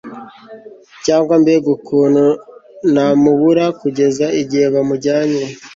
[1.05, 2.25] cyangwa mbega ukuntu
[2.93, 5.43] namubura kugeza igihe bamujyanye